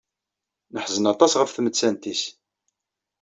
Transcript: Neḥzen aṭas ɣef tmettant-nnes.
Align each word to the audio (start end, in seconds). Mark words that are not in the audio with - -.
Neḥzen 0.73 1.05
aṭas 1.13 1.33
ɣef 1.37 1.51
tmettant-nnes. 1.51 2.21